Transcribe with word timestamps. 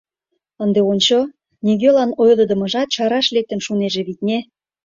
Ынде, 0.63 0.79
ончо, 0.91 1.17
нигӧлан 1.65 2.11
ойлыдымыжат 2.21 2.87
чараш 2.95 3.27
лектын 3.35 3.59
шунеже, 3.65 4.01
витне... 4.07 4.37